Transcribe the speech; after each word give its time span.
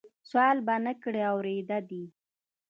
سوال 0.29 0.57
به 0.67 0.75
نه 0.85 0.93
کړې 1.01 1.21
اورېده 1.31 1.79
دي 1.89 2.03